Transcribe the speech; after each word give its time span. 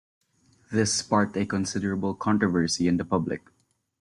This 0.71 0.91
sparked 0.95 1.37
a 1.37 1.45
considerable 1.45 2.15
controversy 2.15 2.87
in 2.87 2.97
the 2.97 3.05
public. 3.05 3.43